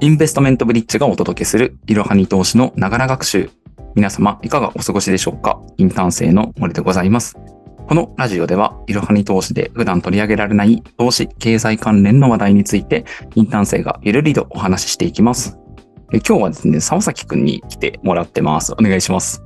[0.00, 3.50] インベストメントブリッジがお届けするいろはに投資のながら学習。
[3.96, 5.60] 皆様、いかがお過ごしでしょうか？
[5.76, 7.36] インターン生の森でございます。
[7.88, 15.58] このラジオでは、いろはに投資で普段取り上げられない投資、経済関連の話題について、インターン生がゆるりとお話ししていきます。
[16.12, 18.74] え今日はですね、沢崎くんに来てもらってます。
[18.74, 19.42] お願いします。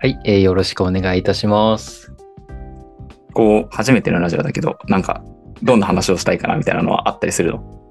[0.00, 2.14] はい、えーよろしくお願いいたします。
[3.34, 5.22] こう、初めてのラジオだけど、なんか、
[5.62, 7.81] どんな話をしたいかなみたいなのはあったりするの？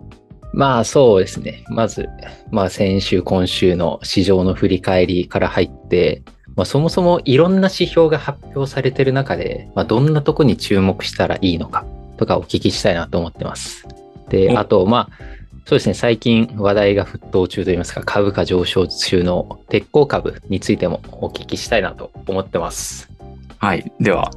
[0.54, 1.64] まあそうですね。
[1.70, 2.10] まず、
[2.50, 6.24] まあ先週、今週の市場の振り返りから入って、
[6.56, 11.86] まあそもそもいろんな指標が発表されてる中で、まあどんなとこに注目したらいいのか
[12.18, 13.88] とかお聞きしたいなと思ってます。
[14.30, 15.32] で、おあと、まあ、
[15.66, 23.10] そうですね、最近話題が沸騰中といいますか、株価上昇中の鉄鋼株についてもお聞きしたいなと思ってます。
[23.58, 23.92] はい。
[24.00, 24.32] では、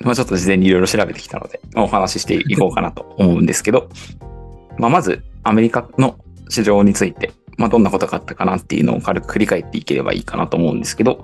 [0.00, 3.88] まあ、ちょっと事前にいろいろ調べてきたので、お話ししていこうかなと思うんですけど、
[4.78, 11.22] まあ、まず、アメリカの市場について、まあ、どんなことがあったかなっていうのを軽く振り返っていければいいかなと思うんですけど、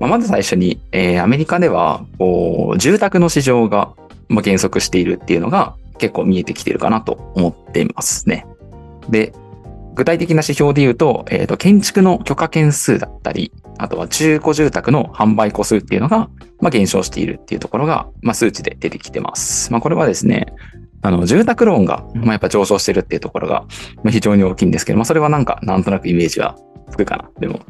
[0.00, 3.94] まあ、まず最初に、えーアメリカでは、こう、住宅の市場が、
[4.28, 8.46] ま、減速しているっていうのが結構見えてきてるかなと思っていますね。
[9.08, 9.32] で、
[9.94, 16.28] 具体的な指標で言うと、えっ、と、建築の許可件数だったり、あとは中古住宅の販売個数っていうのが、
[16.60, 19.72] ま、減少しているっていうところが、ま、数値で出てきてます。
[19.72, 20.52] まあ、これはですね、
[21.02, 23.64] あの、住宅ローンが、まあ、やっぱ上昇してるっていうところが、
[23.96, 26.56] まあ、非常に大きいんですけど、まあ、それはなんか、なんとなくイメージは
[26.90, 27.30] つくかな。
[27.38, 27.60] でも、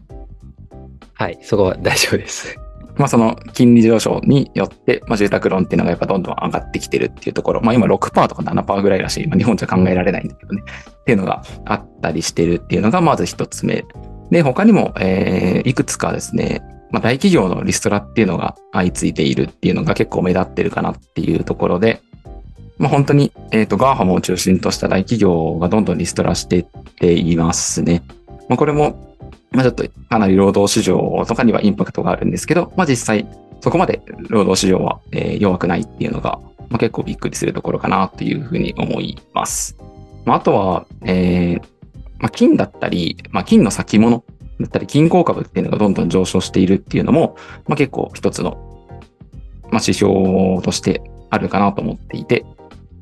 [1.14, 2.58] はい、そこは大丈夫です。
[2.96, 13.84] まあ、その金利上昇によって、まあ、住宅ローンっていうのがやっぱどんどん上がってきてるっていうところ、まあ、今6%とか7%ぐらいらしい、まあ、日本じゃ考えられないんだけどね、っていうのがあったりしてるっていうのがまず一つ目。
[14.30, 22.00] で、他にも、えーいくつかですね、まあ、大企業のリストラっていうのが相次いでいるっていうのが結構目立ってるかなっていうところで、
[22.78, 28.02] まあ、本当に、えっ、と、 GAFAM を中心とした大企業がどんどんリストラしていっていますね。
[28.48, 29.16] まあ、これも、
[29.50, 33.26] まあ、ちょっとかなり労働市場とかにはインパクトがあるんですけど、まあ、実際
[33.60, 36.38] そこまで労働市場は、えー弱くないっていうのが、
[36.68, 39.76] まあ、結構びっくりするところかなというふうに思います。
[40.24, 41.62] まあ、あとは、えー
[42.18, 44.24] まあ、金だったり、まあ、金の先物
[44.60, 47.36] だったり、金鉱株っていうのがどんどん上昇しているっていうのも、
[47.66, 48.86] まあ、結構一つの、
[49.70, 52.44] まあ、指標としてあるかなと思っていて、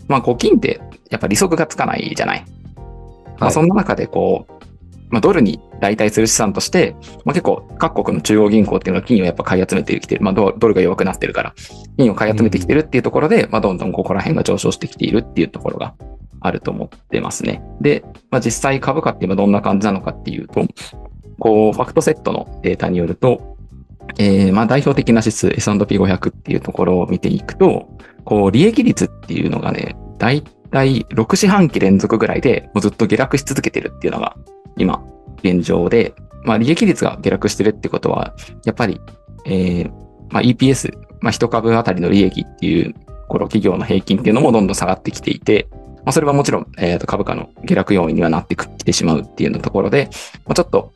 [0.08, 0.80] まあ、こう金って
[1.10, 2.44] やっぱ利息がつかないじゃない。
[2.46, 4.56] まあ、はいそんな中でこう、
[5.10, 10.24] まあ、ドルに代替する資産として、まあ、結構各国の中央銀行っていうのは金をやっぱ買い集めてきてる。
[10.24, 11.54] まあド、ドルが弱くなってるから、
[11.96, 15.94] 金を買い集めてきてるっていうところで、まあ、どんどんここら辺が上昇してきているっていうところが
[16.40, 17.62] あると思ってますね。
[17.80, 20.66] で、まあ、実際株価って今どんな感じなのかっていうと、
[21.38, 23.56] こう、ファクトセットのデータによると、
[24.18, 27.88] えーまあ代表的な指数 S&P500 っていうところを見ていくと、
[28.26, 34.36] こう、利益率っていうのがね、だいたい6四半期連続ぐらいでもうずっと下落し続けてるっていうのが
[34.76, 35.02] 今、
[35.38, 36.14] 現状で、
[36.44, 38.34] まあ利益率が下落してるってことは、
[38.64, 39.00] やっぱり、
[39.46, 39.90] えー
[40.28, 42.94] まあ EPS、まあ一株当たりの利益っていう、
[43.28, 45.68] この企業の平均っていうのもどんどん下がってきていて、
[46.04, 50.10] まあそれはもちろん、えーと株価の下落要因にはなってきてしまうっていうのところで、
[50.46, 50.92] まあ、ちょっと、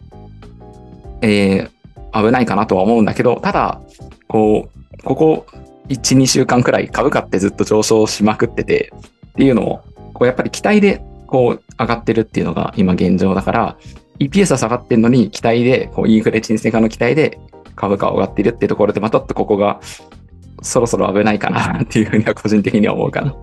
[1.22, 1.70] えー
[2.12, 3.80] 危ないかなとは思うんだけど、ただ、
[4.26, 5.46] こう、ここ
[5.90, 8.92] 1、2週間くらい株価ってずっと上昇しまくってて、
[9.28, 9.82] っていうのも、
[10.14, 13.76] こうやっぱり期待でこう上がってるっていうのが今現状だから、
[14.20, 17.38] EPS は下がってるのに期待で、こうインフレ沈静化の期待で
[17.74, 19.80] 株価は上がってるっていうところで、まあちょっとここが
[20.62, 23.34] そろそろ危ないかなっていうふうには個人的には思うかな。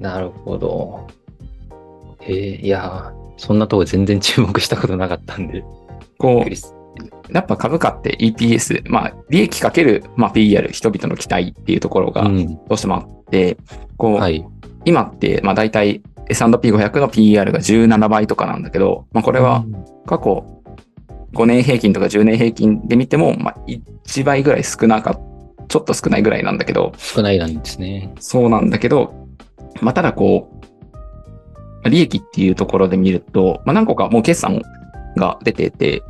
[0.00, 1.06] なるほど。
[2.22, 5.64] えーいやー、そんなとこ全然注目したことなかったんで。
[6.18, 6.50] こう
[7.30, 12.46] やっぱ株価って EPS、まあ利益かける、まあ PR、人々の期待っていうところがうん。
[12.46, 13.56] どうしてもあって、
[13.96, 14.44] こう、はい。
[14.84, 19.64] 今って、まあ大体 S&P500 の PR が17倍とかなんだけど、まあこれは
[20.06, 20.44] 過去
[21.34, 25.18] 5年平均とか10年平均で見ても、まあ1倍ぐらい少なか
[25.68, 28.12] ちょっと少ないぐらいなんだけど、少ないなんですね。
[28.20, 29.14] そうなんだけど、
[29.80, 34.60] まあただこう、まあ利益っていうところで見ると、まあ何個かもう決算
[35.16, 36.02] が出てて、え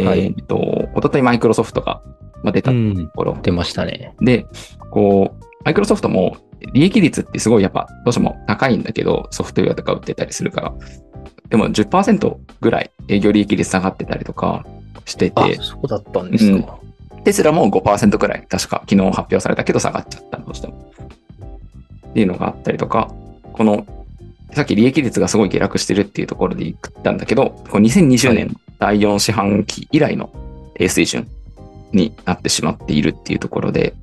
[0.00, 2.02] はいーっと、一昨日マイクロソフトが
[2.42, 3.10] まあ出たとん。
[3.14, 4.14] ころ、出ましたね。
[4.20, 4.46] で、
[4.90, 6.36] こう、マイクロソフトも
[6.72, 10.74] 利益率ってすごいやっぱどうしても高いんだけど、ソフトウェアとか売ってたりするから。
[11.48, 14.64] でも10%ぐらい営業利益率下がってたりとか
[15.04, 16.78] してあて、、そうだったんですか。
[17.24, 20.92] テスラも5%くらい確か昨日発表されたけど下がっちゃったどうしても。
[22.08, 23.14] っていうのがあったりとか、
[23.52, 23.86] この、
[24.52, 30.28] さっき利益率がすごい下落してるっていうところで言ったんだけど、こう2020年第4四半期以来の
[30.74, 31.28] 低水準
[31.92, 33.94] になってしまっているっていうところで、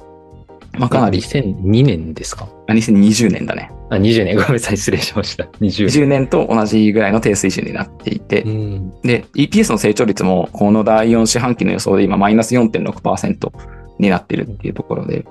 [0.77, 2.47] まあかなり、2002年ですか？
[2.67, 3.71] あ2020年だね。
[3.89, 5.43] あ、20年、ごめんなさい、失礼しました。
[5.43, 5.71] 20年。
[6.03, 9.01] 20年と同じぐらいの低水準になっていて、うん。
[9.01, 13.51] で、EPS の成長率も、この第4四半期の予想で今、マイナス4.6%
[13.97, 15.25] になってるっていうところで、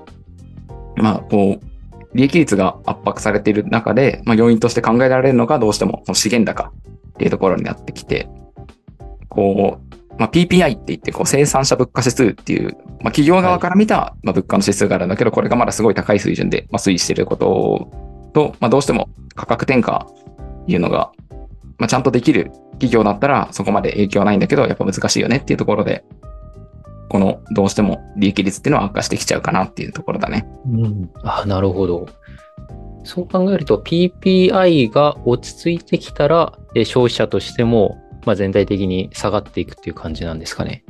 [0.96, 8.28] まあ、こう、利益率が圧迫されている中で、まあ、要因として考えられるのが、どうしても、資源高っていうところになってきて、
[9.28, 17.90] こう、まあ、PPI って言って、こう、生産者物価指数っていう、まあ、企業側から見た、まあ、物価の指数があるんだけど、これがまだすごい高い水準で、まあ、推移していること
[18.32, 20.06] と、まあ、どうしても価格転嫁
[20.66, 21.12] いうのが、
[21.78, 26.04] まあ、ちゃんとできる企業だったらそこまで影響はないんだけど、やっぱ難しいよねっていうところで、
[27.08, 30.46] このどうしても利益率っていうのは悪化してきちゃうかなっていうところだね。
[30.66, 31.10] うん。
[31.22, 32.06] あ、なるほど。
[33.04, 40.84] そう考えると PPI が落ち着いてきたら、え消費者としても、まあ、全体的に下がっていくっていう感じなんですかね。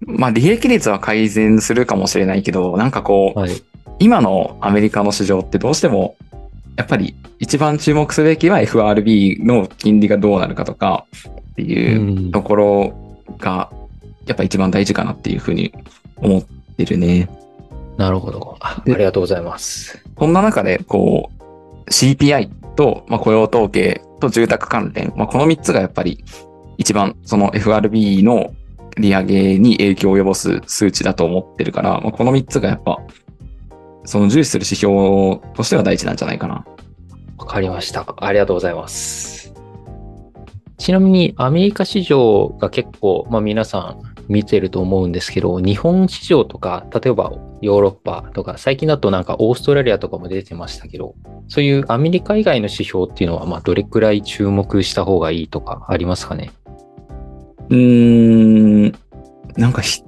[0.00, 3.62] まあ利益率は改善するかもしれないけど、なんかこう、はい。
[3.98, 6.16] 今のアメリカの市場ってどうしても、
[6.76, 11.06] やっぱり一番注目すべきは FRB の金利がどうなるかとか
[11.52, 12.94] っていうところ
[13.38, 13.70] が、
[14.26, 15.72] やっぱ一番大事かなっていうふうに
[16.16, 16.42] 思っ
[16.76, 17.28] てるね。
[17.96, 18.56] なるほど。
[18.60, 20.02] ありがとうございます。
[20.18, 21.30] そんな中で、こ
[21.86, 26.24] う、CPI と、まあ、雇用統計と住宅関連、まあ、この3つがやっぱり
[26.78, 28.54] 一番その FRB の
[28.96, 33.00] 利上げに影響を及ぼす数値だと思ってるから、まあ、この3つがやっぱ、
[34.04, 36.64] その重視する指標としては大事なんじゃないかな。
[37.38, 38.04] わかりました。
[38.18, 39.52] ありがとうございます。
[40.78, 51.14] ちなみにアメリカ市場が結構、まあ、皆さん見てると思うんですけど、日本市場とか、例えばヨーロッパとか、最近だとなんかオーストラリアとかも出てましたけど、
[51.48, 56.50] そういうアメリカ以外の指標っていうのは、まあ、どれくらい注目した方がいいとかありますかね？
[57.70, 58.92] うーん、
[59.56, 60.02] なんかひ、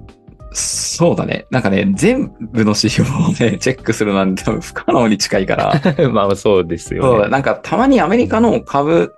[0.52, 1.46] そうだね。
[1.50, 7.28] なんかね、全部の指標をね、 チェックするなんて多分不可能に近いから、 まあそうですそうよね。
[7.28, 9.12] なんかたまにアメリカの株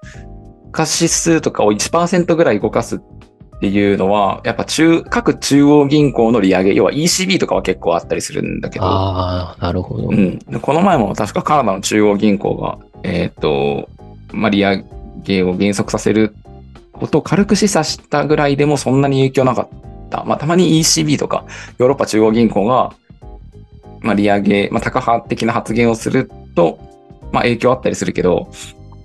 [0.73, 3.01] 価指数とかを1%ぐらい動かすっ
[3.61, 10.09] ていうのは、やっぱ中、各中央銀行の利上げ、要は ECB とかは結構あったりするんだけど、ああ、なるほど。
[10.09, 10.39] うん。
[10.39, 13.89] でこの前も確かカナダの中央銀行が、えっ、と、
[14.33, 14.85] まあ、利上
[15.23, 16.35] げを減速させる
[16.93, 19.69] ことを軽く示唆したぐらいでもそんなに影響なかっ
[20.11, 20.25] た。
[20.25, 21.45] まあ、たまに ECB とか
[21.79, 22.95] ヨーロッパ中央銀行が、
[24.01, 26.79] まあ、利上げ、まあ、高派的な発言をすると、
[27.33, 28.49] まあ、影響あったりするけど、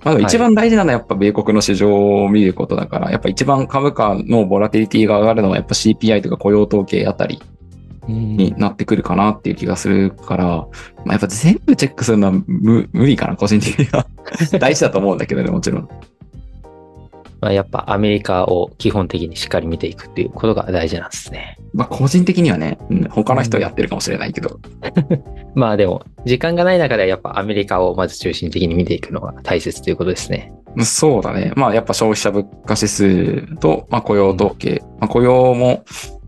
[0.04, 7.40] まあ、一番大事なのはやっぱ米国の市場を見ることだから、やっぱ一番株価のボラティリティが上がるのはやっぱ CPI とか雇用統計あたり
[8.08, 10.66] うんになってくるかなっていう気がするから、ま
[11.08, 14.06] あ、やっぱ全部チェックするのは無無理かな、個人的には。
[14.58, 15.88] 大事だと思うんだけどね、もちろん。
[17.42, 21.58] まあ、やっぱアメリカを基本的にしっかり見ていくっていうことが大事なんですね。
[21.74, 24.60] まあ、個人的にはね、うん他の人はやってるかもしれないけど。
[25.56, 30.52] まあでも、時間がない中ではやっぱアメリカをまず中心的に見ていくのが大切ということですね。
[30.84, 31.52] そうだね。
[31.56, 34.80] まあ、やっぱ消費者物価指数と、まあ、雇用統計。
[35.00, 35.84] まあ、雇用も、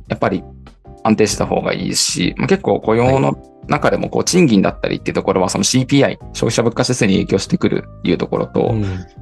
[0.09, 0.43] やっぱり
[1.05, 3.37] 安定した方がいいし、まあ、結構雇用の
[3.69, 8.75] 中でも、こう、賃金だったりっていうところは、その CPI、消費者物価指数に影響してくるっていうところと、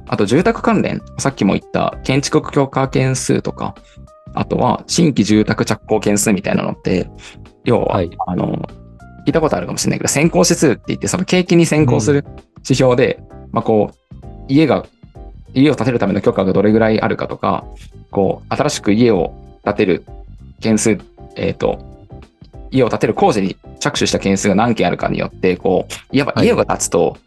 [0.07, 3.75] あと住宅関連、さっきも言った建築許可件数とか、
[4.33, 7.09] あとは新規住宅着工件数みたいなのって、
[7.63, 8.11] 要は、はい。
[8.27, 8.67] あの、
[9.25, 12.25] 聞いたことあるかもしれないけど、先行指数って言って、その景気に先行する
[12.57, 14.15] 指標で、まあこう、
[14.47, 14.85] 家が、
[15.53, 17.63] 家を建てるための許可がどれぐらいあるかとか、
[18.11, 20.05] こう、新しく家を建てる
[20.59, 20.99] 件数、
[21.35, 21.92] えっ、と、
[22.73, 27.17] 家を建てる工事に着手した件数が何件あるかによって、こう、いわばはい家が建つと、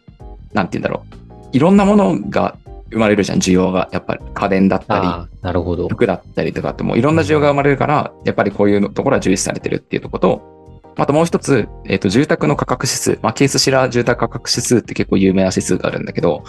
[0.53, 1.47] なんて言うんだろう。
[1.53, 2.57] いろんなものが
[2.91, 3.89] 生まれるじゃん、需要が。
[3.91, 5.87] やっぱり家電だったり、なるほど。
[5.87, 10.57] 服だったりとかってもういろんな需要が生まれるから、やっぱりこういうところは重視されてるっていうところと、
[10.97, 16.43] あともう一つ、えっ、と、住宅の価格指数、まあ、ケースシラー住宅価格指数って結構有名な指数があるんだけど、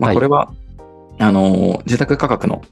[0.00, 0.52] まあ、はいこれは、
[1.18, 2.62] あのー、住宅価格の、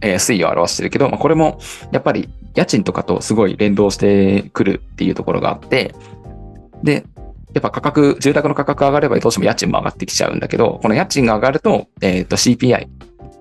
[0.00, 1.58] えー推移を表してるけど、まあ、これも、
[1.90, 5.94] やっぱり家賃とかとすごい連動してくるっていうところがあって、
[6.82, 7.04] で、
[7.54, 12.88] やっぱ価格、住宅の価格が上がればどうしても家賃も上がってきちゃうんだけど、この家賃が上がると、えっ、と CPI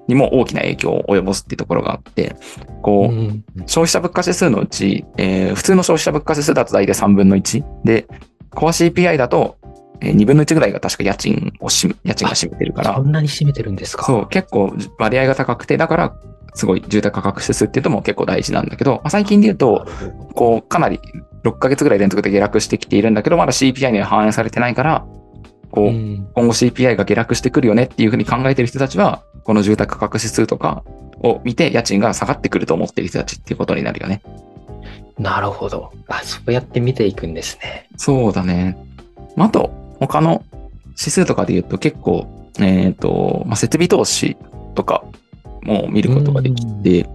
[0.08, 2.36] にも大きな影響を及ぼすっていうところがあって、
[2.82, 3.44] こう、うん。
[3.66, 8.08] 消費者物価指数のうち、えー普通の消費者物価指数だと大体3分の1で、
[8.54, 9.58] コア CPI だと、
[10.02, 14.04] えー2分の1ぐらいが確か家賃をし、家賃が占めてるからそ、んなに占めてるんですか？
[14.06, 16.16] そう、結構割合が高くて、だから、
[16.54, 19.86] すごい住宅価格指数っていうのも結構大事なんだけど、まあ最近で言うと、
[20.34, 21.00] こう、かなり
[21.44, 25.06] 6ヶ月ぐらい連続で下落してきているんだけど、まだ CPI には反映されてないから、
[25.72, 30.84] こう、うん今後 CPI が下落してくるよねっていうふうに考えてる人たちは、この住宅価格指数とか
[31.22, 34.22] を見て家賃が下がってくると思ってる人たちっていうことになるよね。
[35.20, 35.92] なるほど。
[36.08, 37.88] あ、そうやって見ていくんですね。
[37.98, 38.78] そうだね。
[39.36, 40.44] まああと、他の
[40.92, 42.28] 指数とかで言うと結構、
[42.60, 44.38] えっ、と、まあ、設備投資
[44.75, 45.04] とか
[45.64, 47.08] も見ることができて、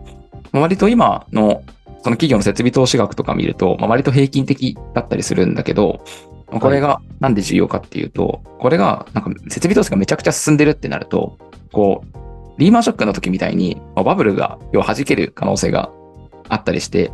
[0.53, 1.63] まあ割と今の
[2.03, 6.03] その企業の設備投資額とか見ると、まあ、割と平均的だったりするんだけど、
[6.51, 11.39] まあこれがなんで重要かっていうと、これがなんか設備投資がめちゃくちゃ進んでるってなると、
[11.73, 12.21] こう、
[12.59, 15.91] リーマンショックの時みたいに、まあバブルが要は弾ける可能性が
[16.49, 17.11] あったりして、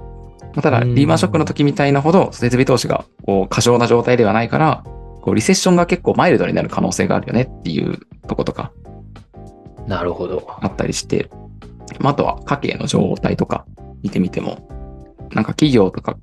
[0.54, 0.94] まあただ、うん。
[0.94, 4.84] リーマンショックの時みたいなほど設備投資がこう過剰な状態ではないから、
[5.26, 8.70] こうリセッションが結構マイルドになる可能性があるよねっていうとことか
[9.88, 10.46] なるほど。
[10.60, 11.28] あったりして、
[11.98, 13.66] まあ、あとは家計の状態とか
[14.04, 14.68] 見てみても、
[15.32, 16.16] なんか企業とか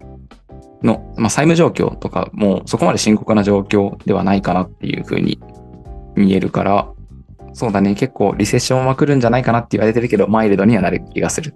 [0.81, 5.37] の、まあ、債務状況とかもそこまで深刻な状況ではないかなっていうふうに
[6.15, 6.87] 見えるから、
[7.51, 11.53] そうだね、結構リセッションは来るんじゃないかなって言われてるけど、マイルドにはなる気がする。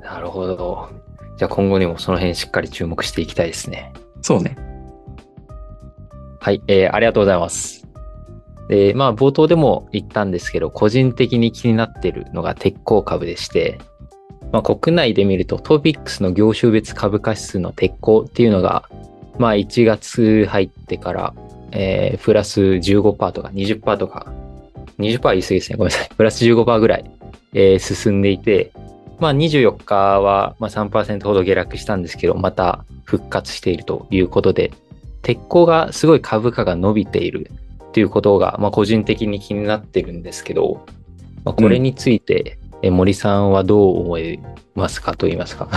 [0.00, 0.88] なるほど。
[1.36, 3.92] じゃあ今後にもその辺しっかり注目していきたいですね。
[4.22, 4.56] そうね。
[6.44, 7.88] はい、えーありがとうございます。
[8.68, 13.80] で、まあ冒頭でも言ったんですけど、個人的に気になっているのが鉄鋼株でして、
[14.52, 18.86] まあ国内で見るとトピックスの業種別株価指数の鉄鋼っていうのが、
[19.38, 21.34] まあ1月入ってから、
[21.72, 24.26] えープラス15%とか20%とか、
[24.98, 25.78] 20%言い過ぎですね。
[25.78, 26.10] ごめんなさい。
[26.14, 27.10] プラス15%ぐらい、
[27.54, 28.70] えー進んでいて、
[29.18, 34.72] まあ24日はまあ3%ほど下落したんですけど、また復活しているということで、
[35.24, 37.50] 鉄鋼がすごい株価が伸びている
[37.82, 40.84] っていうことが、まあ、個人的に気になってるんですけど、
[41.44, 44.38] まあ、これについて、え森さんはどう思い
[44.74, 45.68] ますかと言いますか？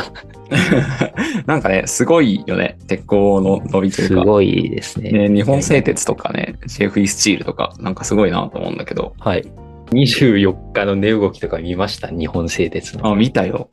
[1.47, 4.21] なんかね、すごいよね、鉄鋼の伸びというか。
[4.21, 5.11] すごいですね。
[5.11, 9.45] ね、日本製鉄とかね、JFE スチールとか、なんかすごいなと思うんだけど、はい。
[9.91, 12.09] 24日の値動きとか見ました？
[12.09, 13.07] 日本製鉄の。
[13.11, 13.69] あ、見たよ。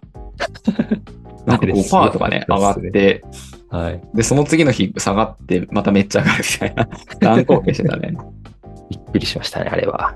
[1.47, 3.23] なんかあれす5%とかね、上がって、
[3.75, 4.00] はい。
[4.14, 6.88] で、その次の日下がって、まためっちゃ上がるみたいな、
[7.35, 8.14] 乱高下してたね。
[8.88, 10.14] びっくりしましたね、あれは。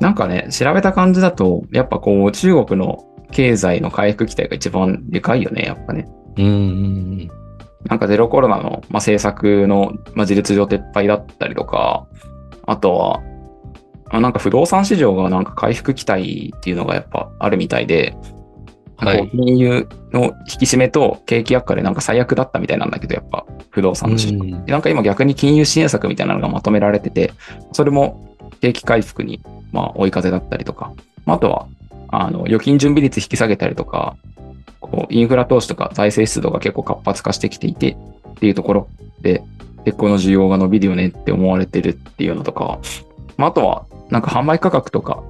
[0.00, 6.08] なんかね、調べた感じだと、やっぱこう、中国の経済の回復期待が一番でかいよね、やっぱね。
[6.38, 7.28] うんうん
[7.84, 12.06] なんかゼロコロナの、まあ、政策の、まあ、事実上撤廃だったりとか、
[12.66, 13.20] あとは、
[14.08, 18.16] あなんか不動産市場がなんか回復期待っていうのがやっぱあるみたいで、
[19.04, 24.44] 金融の引き締めと景気悪化でなんか最悪だったみたいなんだけど、やっぱ不動産の市場。
[24.44, 24.64] うん。
[24.64, 27.32] でなんか今逆に金融支援策みたいなのがまとめられてて、
[27.72, 29.40] それも景気回復に
[29.72, 30.92] まあ追い風だったりとか、
[31.26, 31.66] まああとは
[32.08, 34.16] あの預金準備率引き下げたりとか、
[34.80, 37.96] こうインフラ投資とか財政出動が結構活発化してきていて
[38.30, 38.88] っていうところ
[39.20, 39.42] で、
[39.84, 42.78] 鉄鋼の需要が伸びるよねって思われてるっていうのとか、
[43.36, 45.22] まああとはなんか販売価格とか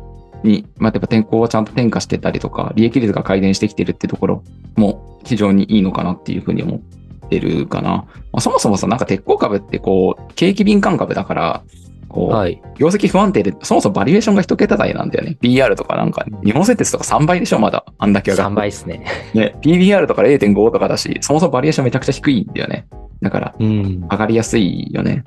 [0.45, 4.45] に、まあ、やっぱ天候をちゃんと転嫁してたりとか、利益率が改善してきてるってところ
[4.77, 7.91] も非常にいいのかなっていうふうに思ってるかな。
[7.91, 11.63] まあ、そもそもさ、なんか鉄鋼株ってこう、景気敏感株だから、
[12.09, 12.63] こう、はい。
[12.77, 15.37] 業績不安定で、そもそもバリエーションが一桁台なんだよね。
[15.41, 17.85] PR とかなんか、日本製鉄とか3倍でしょ、まだ。
[17.99, 18.57] あんだけ上が3って。
[18.57, 19.05] 倍ですね。
[19.35, 22.87] ね、PBR とか0.5とかだし、そもそもバリエーションめちゃくちゃ低いんだよね。
[23.21, 24.07] だから、うん。
[24.11, 25.25] 上がりやすいよね。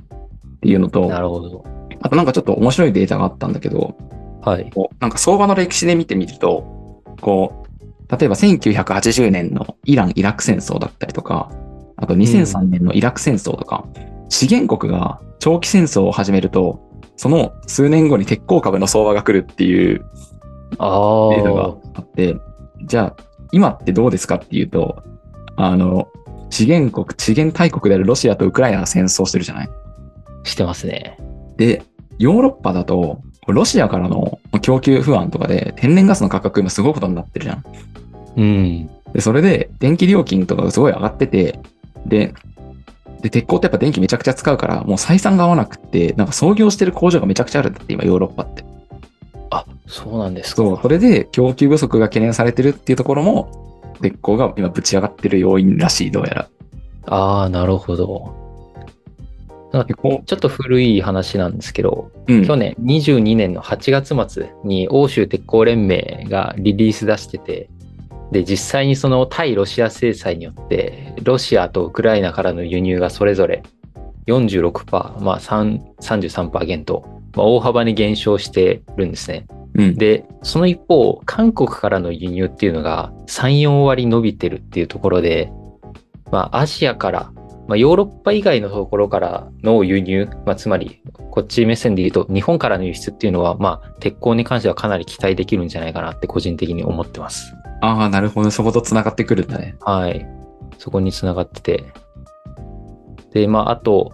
[0.58, 1.66] っていうのと、なるほど。
[2.00, 3.96] あとなんかちょっと面白いデータがあったんだけど、
[4.48, 4.72] はい。
[4.74, 11.52] こうなんか相場の歴史で見てみると、こう、例えば1980年のイラン・イラク戦争だったりとか、
[11.98, 13.86] あと2003年のイラク戦争とか、
[14.30, 16.80] 資源国が長期戦争を始めると、
[17.18, 20.06] その数年後に鉄鋼株の相場が来るっていう
[20.78, 21.76] あデータがあ。
[21.96, 22.38] あって、
[22.84, 25.04] じゃあ今ってどうですかっていうと、
[25.58, 26.08] あの、
[26.50, 29.70] 資源国、資源大国であるロシアとウクライナが戦争してるじゃない
[30.44, 31.18] してますね。
[31.58, 31.84] で、
[32.20, 37.64] ヨーロッパだと、ロシアからの供給不安とかで天然ガスの価格今すごいことになってるじゃん。
[38.38, 38.90] うん。
[39.14, 41.60] で、それで電気料金とかがすごい上がってて、
[42.06, 42.34] で、
[43.22, 48.64] で、鉄鋼ってやっぱ電気めちゃくちゃ使うから、もう採算が合わなくって、なんか創業してる工場がめちゃくちゃあるんだって、今ヨーロッパって。
[49.50, 50.56] あ、そうなんですか。
[50.58, 56.48] そう、それで供給不足が懸念されてるっていうところも、鉄鋼が今ぶち上がってる要因らしい、どうやら。
[57.08, 58.47] ああ、なるほど。
[59.84, 62.46] でこちょっと古い話なんですけど、う、うん。
[62.46, 67.70] 去年22年の8月末に欧州鉄鋼連盟がリリース出してて、
[68.32, 73.64] で、実際にその対ロシア制裁によって、ロシアとウクライナからの輸入がそれぞれ
[74.28, 77.06] 46%、まあ3 33%減と、
[77.36, 79.48] まあ、大幅に減少してるんですね。
[79.76, 79.96] うん。
[79.96, 85.52] で、その一方、韓国からの輸入っていうのが3、4割伸びてるっていうところで、
[86.32, 87.32] まあ、アジアから、
[87.68, 97.54] まあ、ヨーロッパ以外のところからの輸入、まあ、つまり、こっち目線で言うと、日本からの輸出っていうのは、まあ、鉄鋼に関してはかなり期待できるんじゃないかなって個人的に思ってます。
[97.82, 98.52] ああ、なるほど。
[98.52, 99.76] そこと繋がってくるんだね。
[99.82, 100.26] はい。
[100.78, 101.84] そこにつながってて。
[103.34, 104.12] で、まあ、あと、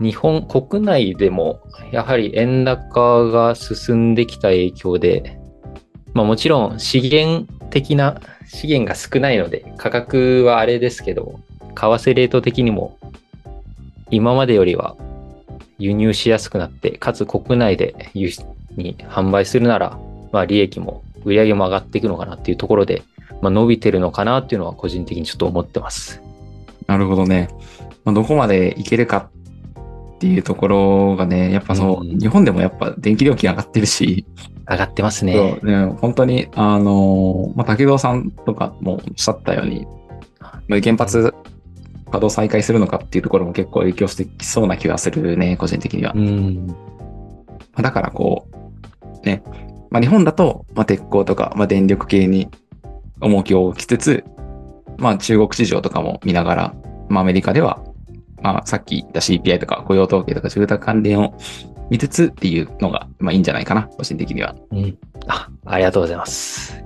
[0.00, 5.38] 日本国内でもやはり円高が進んできた影響で、
[6.12, 11.40] まあ、もちろん資源的な資源が少ないので価格はあれですけど
[11.76, 12.98] 為替レート的にも
[14.10, 14.96] 今までよりは
[15.78, 18.44] 輸入しやすくなってかつ国内で輸出
[18.76, 19.98] に販売するなら、
[20.32, 23.02] まあ、利益も売り上げも上がっていくのかなっていうところで、
[23.42, 26.22] まあ、伸びてるのかなっていうのは個人的にちょっと思ってます。
[26.86, 27.48] なるほどね。
[28.04, 29.30] まあ、どこまでいけるか
[30.16, 34.24] っていうところがね、やっぱそう、うん日本でもやっぱ電気料金上がってるし、
[34.68, 35.60] 上がってますね。
[35.62, 39.86] ね、本当に、あの、まあ、竹蔵さんとかもおっしゃったように、
[40.68, 41.34] まあ原発
[42.16, 46.12] 稼働再開するのかっていうところも結構影響してきそうな気がするね、個人的には。
[46.14, 46.66] うん。
[46.66, 46.74] ま
[47.76, 48.48] あだからこ
[49.22, 49.42] う、ね、
[49.90, 52.48] まあ、日本だと、まあ、鉄鋼とか、まあ、電力系に
[53.20, 54.24] 重きを置きつつ、
[54.98, 56.74] まあ、中国市場とかも見ながら、
[57.08, 57.82] まあ、アメリカでは、
[58.42, 61.34] まあ、さっき言った CPI とか雇用統計とか住宅関連を
[61.90, 64.54] 見つつっていうのが、まあ、いいんじゃないかな、個人的には。
[64.70, 64.98] うん。
[65.28, 66.85] あ、ありがとうございます。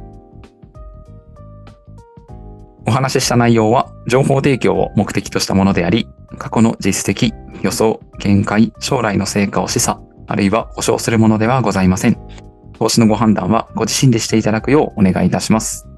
[2.91, 7.33] お話しした内容は、情報提供を目的としたものであり、過去の実績、
[7.63, 12.19] 予想、見解、将来の成果を示唆、あるいは保証するものではございません。
[12.73, 15.90] 投資のご判断はご自身でしていただくようお願いいたします。